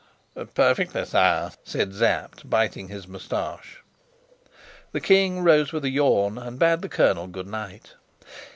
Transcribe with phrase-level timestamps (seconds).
[0.55, 3.83] "Perfectly, sire," said Sapt, biting his moustache.
[4.93, 7.93] The king rose with a yawn, and bade the colonel good night.